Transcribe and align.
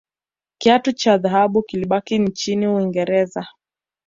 kiatu 0.57 0.91
cha 0.91 1.17
dhahabu 1.17 1.63
kilibaki 1.63 2.19
nchini 2.19 2.67
uingereza 2.67 3.47